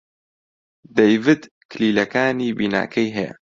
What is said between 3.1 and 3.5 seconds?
هەیە.